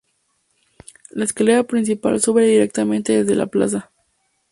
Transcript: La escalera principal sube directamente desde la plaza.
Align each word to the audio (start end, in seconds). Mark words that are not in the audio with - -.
La 1.11 1.25
escalera 1.25 1.61
principal 1.63 2.19
sube 2.19 2.43
directamente 2.43 3.19
desde 3.21 3.35
la 3.35 3.45
plaza. 3.45 3.91